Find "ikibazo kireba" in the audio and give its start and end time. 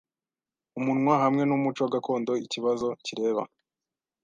2.45-3.43